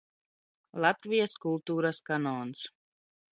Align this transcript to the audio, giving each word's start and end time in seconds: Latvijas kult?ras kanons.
Latvijas 0.85 1.35
kult?ras 1.43 2.01
kanons. 2.09 2.65